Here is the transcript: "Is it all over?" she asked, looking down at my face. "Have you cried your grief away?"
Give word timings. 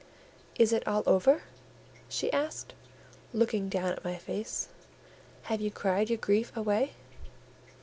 "Is 0.55 0.73
it 0.73 0.87
all 0.87 1.03
over?" 1.05 1.43
she 2.09 2.33
asked, 2.33 2.73
looking 3.33 3.69
down 3.69 3.91
at 3.91 4.03
my 4.03 4.15
face. 4.17 4.69
"Have 5.43 5.61
you 5.61 5.69
cried 5.69 6.09
your 6.09 6.17
grief 6.17 6.51
away?" 6.57 6.93